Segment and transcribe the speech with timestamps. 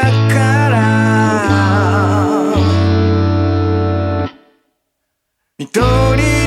[0.00, 0.78] だから。
[5.58, 6.37] 緑